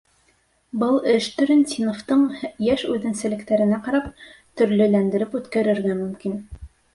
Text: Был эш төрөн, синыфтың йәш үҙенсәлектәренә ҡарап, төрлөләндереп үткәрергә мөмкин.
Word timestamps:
Был 0.83 0.95
эш 1.09 1.25
төрөн, 1.41 1.59
синыфтың 1.73 2.23
йәш 2.69 2.85
үҙенсәлектәренә 2.93 3.79
ҡарап, 3.89 4.09
төрлөләндереп 4.63 5.37
үткәрергә 5.43 6.01
мөмкин. 6.01 6.35